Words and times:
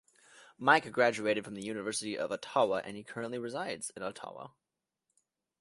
Mike 0.57 0.91
graduated 0.91 1.45
from 1.45 1.53
the 1.53 1.61
University 1.61 2.17
of 2.17 2.31
Ottawa 2.31 2.81
and 2.83 2.97
he 2.97 3.03
currently 3.03 3.37
resides 3.37 3.91
in 3.95 4.01
Ottawa. 4.01 4.47